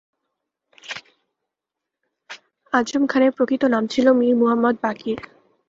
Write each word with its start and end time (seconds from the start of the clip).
আযম 2.73 3.03
খানের 3.07 3.31
প্রকৃত 3.31 3.63
নাম 3.65 3.83
ছিল 3.87 4.05
মীর 4.19 4.35
মুহম্মদ 4.35 4.75
বাকির। 4.83 5.17